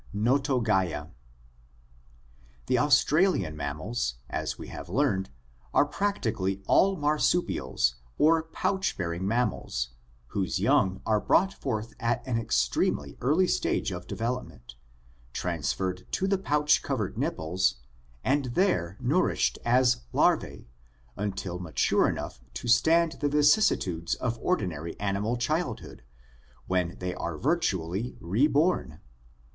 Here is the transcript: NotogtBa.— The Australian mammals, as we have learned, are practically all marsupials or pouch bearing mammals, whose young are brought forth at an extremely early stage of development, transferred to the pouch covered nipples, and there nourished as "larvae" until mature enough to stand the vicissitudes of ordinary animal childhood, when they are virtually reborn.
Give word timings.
NotogtBa.— 0.15 1.11
The 2.65 2.79
Australian 2.79 3.55
mammals, 3.55 4.15
as 4.31 4.57
we 4.57 4.69
have 4.69 4.89
learned, 4.89 5.29
are 5.75 5.85
practically 5.85 6.63
all 6.65 6.95
marsupials 6.95 7.97
or 8.17 8.41
pouch 8.41 8.97
bearing 8.97 9.27
mammals, 9.27 9.89
whose 10.29 10.59
young 10.59 11.01
are 11.05 11.19
brought 11.19 11.53
forth 11.53 11.93
at 11.99 12.25
an 12.25 12.39
extremely 12.39 13.15
early 13.21 13.45
stage 13.45 13.91
of 13.91 14.07
development, 14.07 14.73
transferred 15.33 16.07
to 16.13 16.27
the 16.27 16.39
pouch 16.39 16.81
covered 16.81 17.15
nipples, 17.15 17.75
and 18.23 18.45
there 18.55 18.97
nourished 19.01 19.59
as 19.63 20.01
"larvae" 20.13 20.67
until 21.15 21.59
mature 21.59 22.09
enough 22.09 22.41
to 22.55 22.67
stand 22.67 23.17
the 23.19 23.29
vicissitudes 23.29 24.15
of 24.15 24.39
ordinary 24.41 24.99
animal 24.99 25.37
childhood, 25.37 26.01
when 26.65 26.97
they 26.97 27.13
are 27.13 27.37
virtually 27.37 28.17
reborn. 28.19 28.99